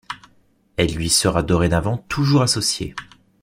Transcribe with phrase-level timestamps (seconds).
[0.77, 2.95] Elle lui sera dorénavant toujours associée.